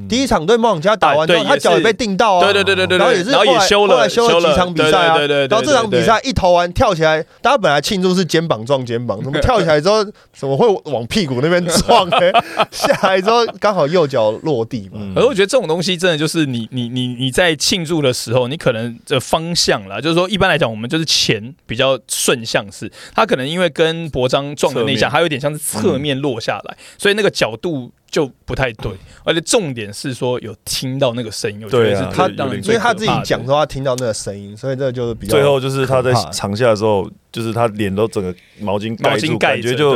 [0.07, 2.43] 第一场对梦想家打完之后，他脚也被定到啊。
[2.43, 5.17] 对对对对对对，然后也是然后后来也休了后来休了几场比赛啊。
[5.17, 12.17] 对对对然后这场比赛一投完跳起来，大家本来庆祝是肩膀撞肩膀，怎么 跳起来之后怎么会往屁股那边撞呢？
[12.71, 14.99] 下来之后刚好右脚落地嘛。
[15.01, 28.91] 嗯而我觉得这种东西真的就是你你你你在庆祝的时候，你可能的方向啦，就是说一般来讲，我们就是前比较顺向式，他可能因为跟博章撞的那一下，侧面它有点像是侧面落下来，所以那个角度就不太对。
[29.23, 39.95] 而且重点是说有听到那个声音，我觉得是对啊最让人最因为他自己讲说他听到那个声音，所以这就是比较最后就是他在场下的时候，就是他脸都整个毛巾毛盖住，巾，感觉就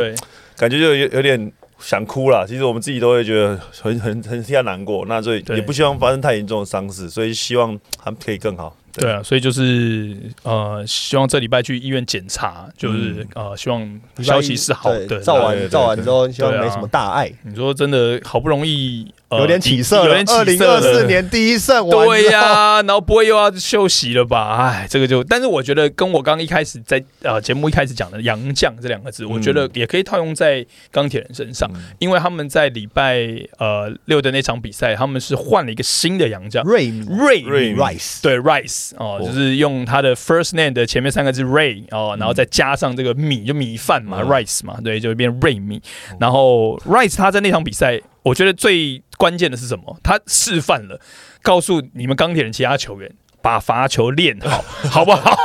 [0.55, 2.45] 感觉就有有点想哭了。
[2.47, 8.75] 其实我们自己都会觉得很很很替他难过，那所以也不希望发生太严重的伤势，所以希望他们可以更好。
[8.95, 15.07] 对啊，所以就是呃，希望这礼拜去医院检查，就是、嗯呃，希望消息是好的。
[15.07, 20.25] 对照完照完之后，希望没什么大碍，你说真的好不容易、呃、有点起色了有点。
[20.25, 24.57] 起二零二四年第一胜对呀、然后不会又要休息了吧？
[24.57, 31.81] 哎，这个就，但是我觉得跟我刚一开始在呃节目一开始讲的“杨将”这两个字，我觉得也可以套用在钢铁人身上，嗯。
[31.99, 33.19] 因为他们在礼拜
[33.57, 39.25] 呃六的那场比赛，他们是换了一个新的杨将瑞米瑞瑞米 Rice 对 Rice 哦，哦。
[39.25, 44.27] 就是用他的 first name 的前面三个字 Ray 哦，然后再加上这个米就米饭嘛、嗯。
[44.27, 45.81] Rice 嘛，对，就变 Ray 米。
[46.19, 49.97] 然后 Rice 他在那场比赛，我觉得最关键的是什么？
[50.03, 50.99] 他示范了，
[51.41, 53.11] 告诉你们钢铁人其他球员。
[53.43, 55.37] 把罚球练好， 好不好？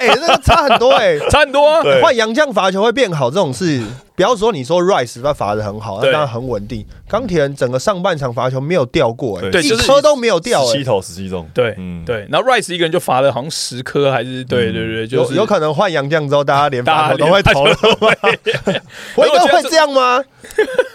[0.00, 1.16] 哎，这个差很多哎。
[1.30, 1.84] 差很多啊。
[1.84, 3.80] 对换洋将罚球会变好这种事，
[4.16, 6.84] 不要说你说 Rice 他罚的很好，那对当然很稳定。
[7.08, 17.76] 钢铁人整个上半场罚球没有掉过、哎，一对就是颗都没有掉、哎十七投十七中，对，嗯，对，然后 Rice 一个人就罚了好像十颗，还是对对对，就是有有可能换杨将之后，大家连罚球都会投了。
[19.16, 20.22] 我应该会这样吗？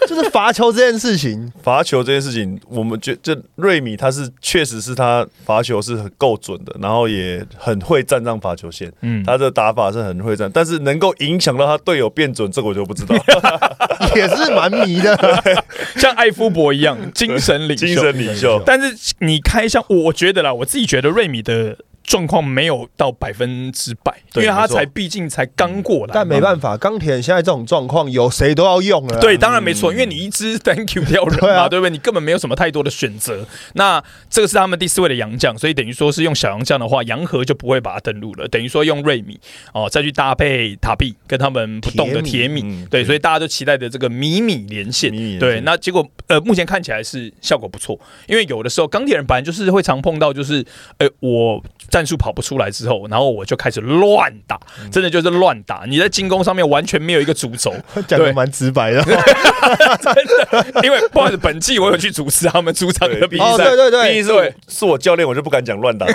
[0.08, 9.22] 就是罚球这件事情，罚球这件事情，我们觉这瑞米他是确实是他罚球是很够准的，然后也很会站上罚球线，嗯。
[9.24, 13.09] 他的打法是很会站，但是能够影响到他队友变准，这个我就不知道。
[14.16, 15.16] 也是蛮迷的。
[15.96, 17.86] 像艾夫伯一样精神领袖。
[17.86, 21.76] 精神领袖，但是你开箱，我觉得啦，我自己觉得瑞米的
[22.10, 26.12] 状况没有到百分之百，因为他才毕竟才刚过来。
[26.12, 29.20] 但没办法，钢铁人现在这种状况，有谁都要用了啊。
[29.20, 31.90] 对，当然没错，因为你一支 Thank you 掉人嘛，对啊对不对？
[31.90, 33.46] 你根本没有什么太多的选择。
[33.74, 39.38] 那这个是他们第四位的洋将，所以等于说是用小洋将的话，洋河就不会把它登录了，等于说用瑞米
[39.72, 47.96] 哦，再去搭配塔比跟他们不动的铁米，对，所以大家都期待的这个米米连线米米连，线对，那结果呃，目前看起来是效果不错，
[48.26, 50.64] 因为有的时候钢铁人本来就是会常碰到，就是
[50.98, 54.90] 呃，我战术跑不出来之后，然后我就开始乱打，嗯。
[54.90, 57.74] 真的就是乱打，你在进攻上面完全没有一个主轴，
[58.08, 59.02] 讲的蛮直白的。
[60.00, 66.06] 真的因为不好意思，本季我有去主持他们主场的比哦，赛，对对对，毕竟是我是我教练，我就不敢讲乱打。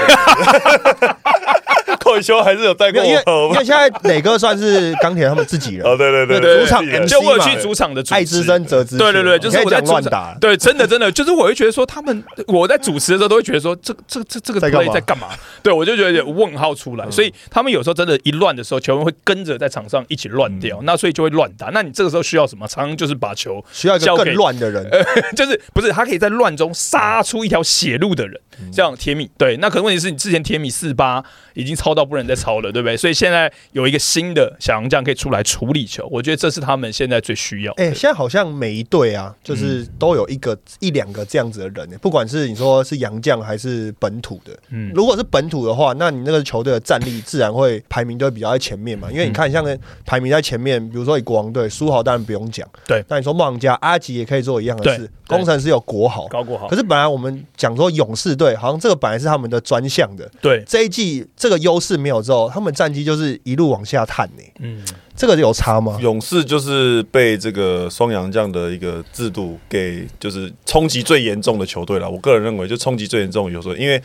[2.15, 3.15] 寇修还是有带过我因
[3.57, 8.97] 为 现在磊哥算是钢铁他们自己人哦，，对对对对主场 MC 就我有去主场的主持爱之深责之。
[8.97, 10.37] 对对对，就是我在乱打。
[10.39, 15.29] 对，真的真的，就是我会觉得说，他们我在主持的时候都会觉得说，这这这这个在干嘛在干嘛？
[15.63, 21.67] 对我就觉得有问号出来，所以他们有时候真的，一乱的时候，球员会跟着在场上一起乱掉，那所以就会乱打。
[21.67, 22.67] 那你这个时候需要什么？
[22.67, 24.87] 常常就是把球需要一个交给更乱的人，
[25.35, 28.39] 就是不是他可以在乱中杀出一条血路的人，
[28.71, 29.57] 这样铁米对。
[29.57, 32.97] 那可能问题是你之前铁米四八已经超到不能再超了，对不对？
[32.97, 37.83] 所以现在有一个新的小杨将可以出来处理球，我觉得这是他们现在最需要的。
[37.83, 44.51] 哎、现在好像每一队啊，就是都有一个、一两个这样子的人、不管是你说是洋将还是本土的。
[44.69, 49.09] 嗯如果是本土的话，那你那个球队的战力自然会排名就会比较在前面嘛。
[49.11, 52.67] 因为你看，像那排名在前面，比如说以国王队，苏豪当然不用讲。
[52.87, 56.27] 对那你说梦王家阿吉也可以做一样的事，工程师有国豪。
[56.27, 64.81] 高国豪可，是本来我们讲说勇士队，好像这个本来是他们的专项的，对，这一季这个优势没有之后，他们战绩就是一路往下探呢、嗯，
[65.15, 65.97] 这个有差吗？
[66.01, 72.09] 勇士就是被这个双阳这样的一个制度给就是冲击最严重的球队了。
[72.09, 74.01] 我个人认为，就冲击最严重的有时候，因为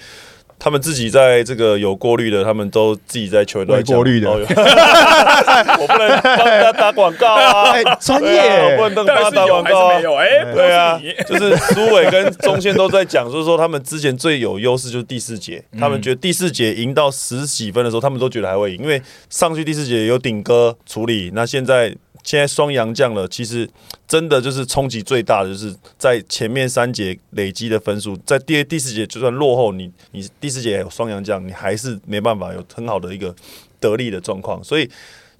[0.61, 4.31] 他们自己在这个有过滤的，他们都自己在球员都在讲未过滤的。
[5.81, 7.71] 我不能帮他打广告啊。
[7.71, 9.97] 哎，，专对啊我不，能帮他打广告啊。
[9.97, 10.03] 没。
[10.03, 10.15] 有？
[10.17, 23.69] 哎，对啊就是苏伟跟中线都在讲，就是说他们之前最有优势就是第四节，他们觉得第四节赢到十几分的时候，他们都觉得还会赢，因为上去第四节有顶哥处理，那现在现在双阳降了，其实
[24.07, 33.35] 真的就是冲击最大的，就是在前面三节累积的分数，在第第四节就算落后，你你第四节有双阳降，你还是没办法有很好的一个
[33.79, 34.91] 得力的状况，所以。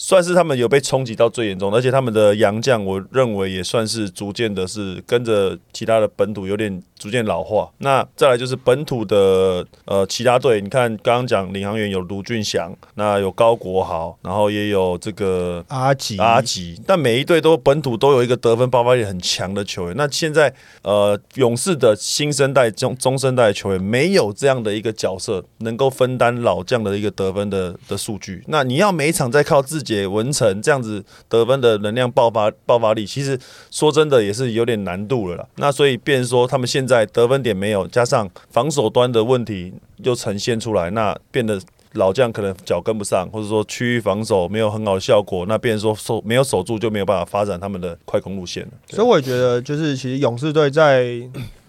[0.03, 7.71] 算是他们有被冲击到最严重，而且他们的洋将，我认为也算是逐渐的是跟着其他的本土有点逐渐老化。
[7.79, 19.97] 那再来就是本土的呃其他队，你看刚刚讲领航员有卢俊祥，那有高国豪，然后也有这个阿吉，阿吉，但每一队都本土都有一个得分爆发力很强的球员。
[19.99, 28.43] 那现在呃，勇士的新生代、中中生代的球员没有这样的一个角色，能够分担老将的一个得分的的数据。
[28.47, 33.39] 那你要每一场再靠自己文成这样子得分的能量爆发爆发力，其实
[33.71, 35.47] 说真的也是有点难度了啦。
[35.57, 41.61] 那所以变说他们现在得分点没有，加上防守端的问题又呈现出来，那变得。
[41.95, 48.71] 老将可能脚跟不上，或者说区域防守没有很好的效果，那变说守没有守住就没有办法发展他们的快攻路线了。
[48.91, 51.21] 所以我觉得，就是其实勇士队在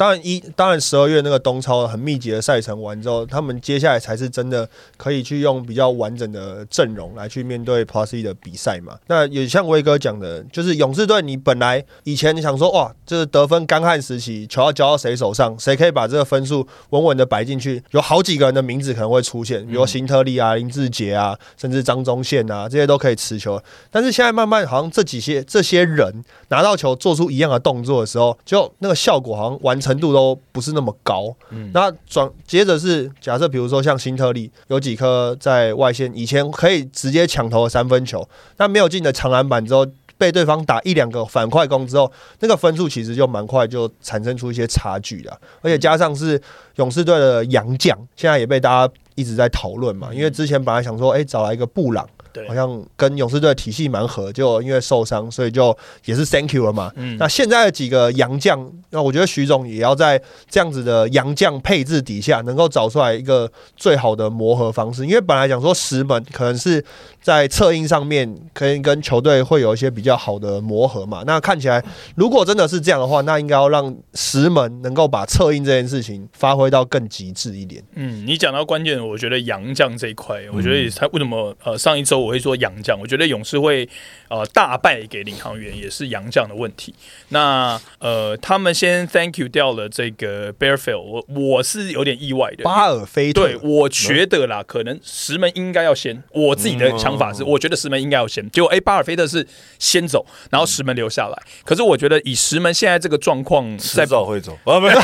[0.01, 8.97] 当然一当然十二月那个东超很密集的赛程完之后，他们接下来才是真的可以去用比较完整的阵容来去面对 Plus E 的比赛嘛。
[9.05, 23.61] 那也像威哥讲的，就是勇士队，你本来以前你想说哇，这是得分干旱时期，球要交到谁手上，谁可以把这个分数稳稳的摆进去，有好几个人的名字可能会出现，比如辛特利啊、林志杰啊，甚至张宗宪啊，这些都可以持球。
[23.91, 31.35] 但是现在慢慢好像这几些这些人拿到球做出一样的动作的时候，就那个效果好像完成度都不是那么高。
[31.73, 38.27] 那转接着是假设比如说像新特利有几颗在外线以前可以直接抢投的三分球，
[38.57, 39.87] 那没有进的长篮板之后。
[40.17, 46.39] 被对方打一两个反快攻之后，那个分数其实就蛮快就产生出一些差距了，而且加上是
[46.75, 52.07] 勇士队的洋将，现在也被大家一直在讨论嘛，因为之前本来想说，哎、找来一个布朗。
[52.33, 56.91] 对好像跟勇士队体系蛮合，就因为受伤，所以就也是 Thank you 了嘛。
[56.95, 65.05] 嗯那现在的几个洋将，那我觉得徐总也要在这样子的洋将配置底下，能够找出来一个最好的磨合方式。
[65.05, 66.83] 因为本来讲说石门可能是
[67.21, 71.23] 在策应上面可以跟球队会有一些比较好的磨合嘛。
[71.25, 71.83] 那看起来，
[72.15, 77.83] 如果真的是这样的话，那应该要让石门能够把策应这件事情发挥到更极致一点。
[77.95, 83.87] 嗯，你讲到关键，我觉得洋将这一块，我觉得他为什么呃上一周我会说洋将，我觉得勇士会
[84.29, 86.93] 呃大败给领航员也是洋将的问题。
[87.29, 92.63] 那呃他们先 Thank you 掉了这个 Bearfield，我我是有点意外的。
[92.63, 96.21] 巴尔菲特对，我觉得啦，可能石门应该要先。
[96.31, 98.49] 我自己的想法是，我觉得石门应该要先。
[98.51, 99.45] 结果，哎，巴尔菲特是
[99.79, 101.37] 先走，然后石门留下来。
[101.65, 104.93] 可是，我觉得以石门现在这个状况，在迟早会走啊，没有，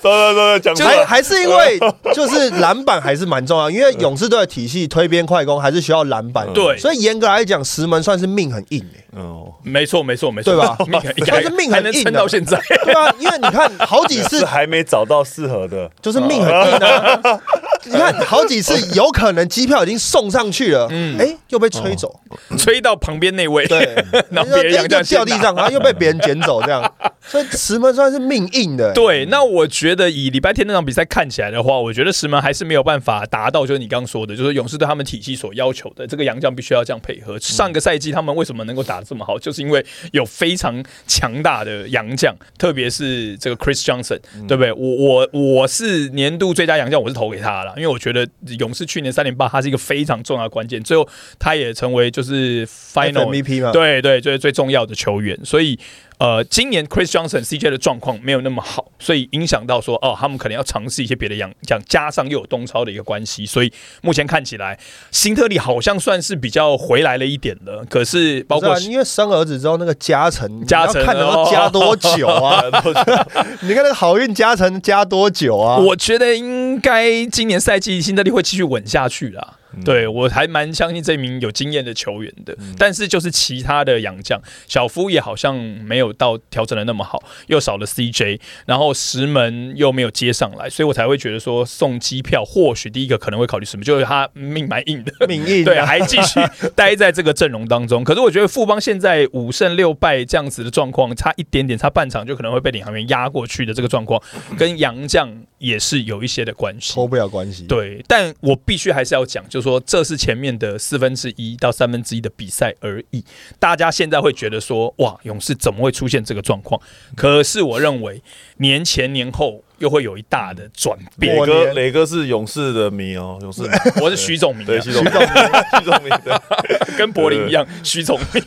[0.00, 0.88] 走走走，讲。
[0.88, 1.78] 还还是因为
[2.14, 6.78] 就是篮板还是蛮重要，因为勇士队的体系推边快攻还是需要篮板，对。
[6.78, 10.76] 所以严格来讲，石门算是命很硬诶、哦，没错，没错，没错，对吧？
[10.86, 11.24] 命很硬。
[11.28, 12.02] 但是命很硬的。
[12.04, 12.58] 撑到现在。
[12.84, 17.20] 对啊，因为你看好几次 还没找到适合的，就是命很硬啊，
[17.84, 22.20] 你看好几次 有可能机票已经送上去了，嗯，哎，又被吹走，
[22.58, 23.94] 吹到旁边那位，对，
[24.30, 37.38] 然后别人就掉地上，然后又被别人捡走，这样，所以石门算是命硬的、 对，那我觉得以礼拜天那场比赛看起来的话，我觉得石门还是没有办法达到，就是你刚刚说的，就是勇士对他们体系所要求的，这个洋将必须要这样配合。
[37.38, 44.72] 上个赛季他们为什么能够打得这么好，就是因为有非常强大的洋将，特别是这个 Chris Johnson，对不对？
[44.72, 51.08] 我我我是年度最佳洋将，我是投给他了，因为我觉得勇士去年三连霸，他是一个非常重要的关键，最后
[51.38, 55.78] 他也成为就是 Final MVP 嘛，对对，最最重要的球员，所以
[56.20, 64.78] 呃，今年 Chris Johnson CJ 的状况没有那么好，所以影响到说哦，他们可能要尝试一些别的样样，加上又有东超的一个关系，所以目前看起来
[65.10, 67.82] 新特利好像算是比较回来了一点了。
[67.88, 72.62] 可是包括因为生儿子之后那个加成，加成看能够加多久啊？
[73.62, 75.78] 你看那个好运加成加多久啊？
[75.78, 79.56] 我觉得应该今年赛季新特利会继续稳下去啦。
[79.84, 96.40] 对我还蛮相信这名有经验的球员的，但是就是其他的洋将，小夫也好像没有到调整的那么好，又少了 CJ，然后石门又没有接上来，所以我才会觉得说送机票，或许第一个可能会考虑什么，就是他命蛮硬的，命硬啊对，还继续
[96.74, 98.02] 待在这个阵容当中。
[98.02, 104.20] 可是我觉得富邦现在五胜六败这样子的状况，差一点点，差半场就可能会被领航员压过去的这个状况，
[104.56, 106.94] 跟洋将也是有一些的关系。
[106.94, 107.66] 脱不了关系。
[107.66, 113.24] 对，但我必须还是要讲，就是说这是前面的四分之一到三分之一的比赛而已。
[113.58, 116.80] 大家现在会觉得说，哇，勇士怎么会出现这个状况？
[117.16, 118.22] 可是我认为
[118.60, 121.36] 年前年后又会有一大的转变。
[121.36, 121.46] 我。
[121.46, 123.68] 磊哥，磊哥是勇士的迷哦，勇士迷。
[124.00, 125.04] 我是徐总明、对，啊，徐总，
[125.78, 126.34] 徐总迷，对，
[126.96, 128.42] 跟柏林一样，徐总明、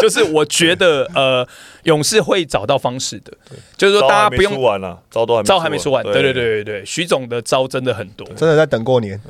[0.00, 1.46] 就是我觉得呃，
[1.84, 3.32] 勇士会找到方式的，
[3.76, 6.02] 就是说大家不用出完了，招都还没招还没出完。
[6.02, 6.64] 对对对，对。
[6.64, 9.20] 对对，徐总的招真的很多，真的在等过年，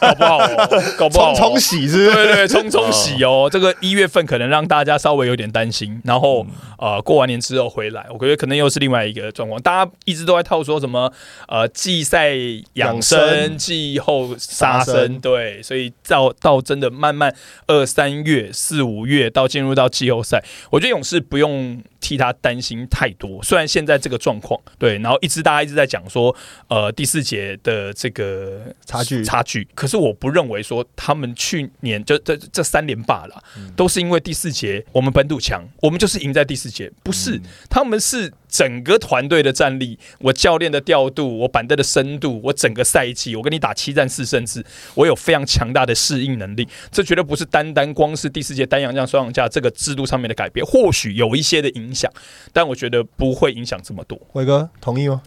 [0.00, 1.34] 搞不好、哦，搞不好、哦。
[1.36, 2.12] 冲冲喜是不是？
[2.12, 3.48] 对对，冲冲喜哦！
[3.50, 6.44] 这个一月份可能让大家稍微有点担心，然后
[6.78, 9.60] 呃，过完年之后回来，我觉得可能又是另外一个状况。
[9.60, 11.12] 大家一直都在套说什么
[11.48, 12.34] 呃季赛
[12.74, 17.34] 养养生、生季后杀生，杀生对，所以到到真的慢慢
[17.66, 23.42] 二三月、四五月到进入到季后赛，我觉得勇士不用替他担心太多。
[23.42, 26.34] 虽然现在这个状况，对，然后一直大家一直在讲说，
[26.68, 33.42] 呃，第四节的这个差距差距，可是我不认为说他们去年就这这三连霸了，
[33.76, 44.62] 都是因为第四节我们本土强，我们就是赢在第四节，不是，他们是整个团队的战力，我教练的调度，我板凳的深度，我整个赛季，我跟你打七战四胜制，
[44.94, 52.12] 我有非常强大的适应能力，这绝对不是单单光是第四届单阳将双阳架这个制度上面的改变，或许有一些的影响，
[52.52, 54.20] 但我觉得不会影响这么多。
[54.34, 55.22] 伟哥同意吗？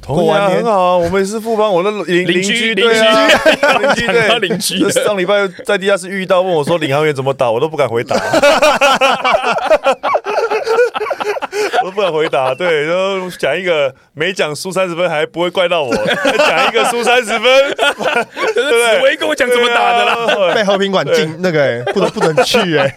[0.00, 3.28] 同意啊，过年很好啊，我们也是富邦，我的邻邻居居，邻居对啊，
[3.78, 4.38] 邻居对。
[4.38, 9.76] 邻居上礼拜在地下室遇到，问我说领航员怎么打，我都不敢回答，我
[11.90, 12.54] 都不敢回答。
[12.54, 15.92] 对，然后讲一个没讲输三十分，还不会怪到我；
[16.38, 20.14] 讲一个输三十分，对不对紫薇跟我讲怎么打的啦？
[20.14, 20.54] 啦？
[20.54, 22.94] 被和平馆禁那个、欸，不能不能去哎、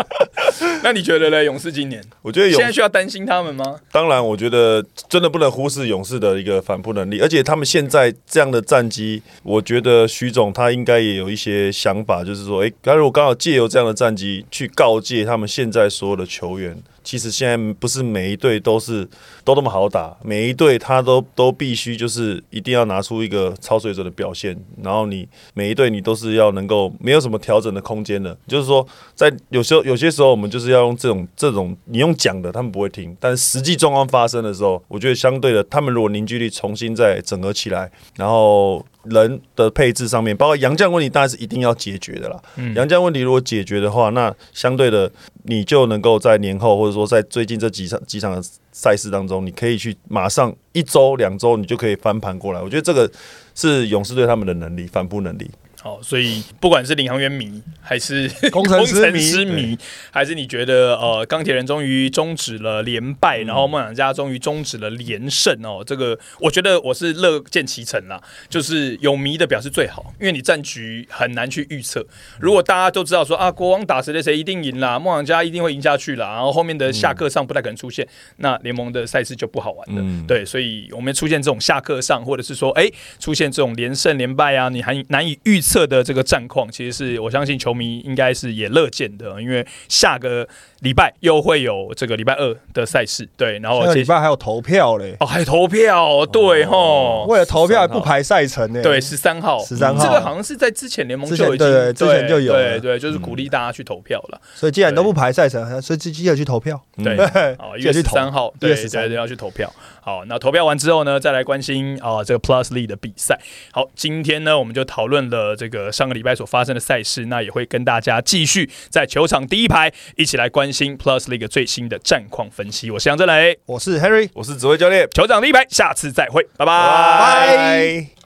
[0.82, 1.42] 那你觉得呢？
[1.42, 3.76] 勇士今年我觉得勇现在需要担心他们吗？
[3.90, 19.08] 当然，我觉得真的不能忽视勇士的一个反扑能力，而且他们现在这样的战绩，我觉得徐总他应该也有一些想法，就是说，哎，他如果刚好借由这样的战绩去告诫他们现在所有的球员，其实现在不是每一队都是
[19.44, 38.84] 都那么好打，每一队他都都必须就是一定要拿出一个超水准的表现，然后你每一队你都是要能够没有什么调整的空间的，就是说在有时候有些时候我们就是要用这种这种你用讲的他们不会听，但实际状况发生的时候，我觉得相对的他们如果凝聚力重新再整合起来，然后。
[39.04, 42.40] 人的配置上面，包括杨将问题，当然是一定要解决的啦。
[42.74, 45.10] 杨将问题如果解决的话，那相对的
[45.44, 48.42] 你就能够在年后，或者说在最近这几场几场的
[48.72, 52.60] 赛事当中，你可以去马上一周两周，你就可以翻盘过来。
[52.60, 53.10] 我觉得这个
[53.54, 55.50] 是勇士队他们的能力，反扑能力。
[55.82, 59.78] 好，所以不管是领航员迷，还是工程师迷迷，
[60.10, 68.22] 还是你觉得呃钢铁人终于终止了连败，然后梦想家终于终止了连胜哦，这个我觉得我是乐见其成啦。
[68.50, 72.04] 就是有迷的表示最好，因为你战局很难去预测。
[72.38, 78.06] 如果大家都知道说啊，国王打谁谁谁一定赢啦，梦想家一定会赢下去啦，然后后面的下课上不太可能出现，
[78.36, 80.24] 那联盟的赛事就不好玩了。
[80.28, 82.86] 对，所以我们出现这种下课上，或者是说哎
[83.18, 85.69] 出现这种连胜连败啊，你还难以预测。
[85.70, 90.48] 测的这个战况，其实是我相信球迷应该是也乐见的，因为下个
[90.80, 107.16] 礼拜又会有这个礼拜二的赛事，对，然后礼拜还有投票嘞，哦，还有投票，对吼，为了投票还不排赛程呢，对，十三号，十三号，这个好像是在之前联盟就已经，对，之前就有，对对，就是鼓励大家去投票了，所以既然都不排赛程，所以记得去投票，对，
[107.58, 109.70] 哦， 一月十三号，对对，要去投票。
[110.02, 113.38] 好，那投票完之后呢，再来关心啊这个 Plus League 的比赛。
[113.70, 122.90] 好，今天呢，我们就讨论了这个上个礼拜所发生的赛事，那也会跟大家继续在球场第一排一起来关心 Plus League 最新的战况分析。
[122.90, 128.10] 我是杨振雷，我是 Harry，我是指挥教练，酋长第一排，下次再会，拜拜。